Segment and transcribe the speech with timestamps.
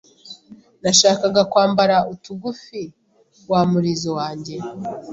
[0.83, 2.81] nashakaga kwambara utugufi
[3.51, 4.55] wa murizo wanjye